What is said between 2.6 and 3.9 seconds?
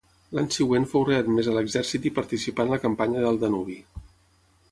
en la campanya del Danubi.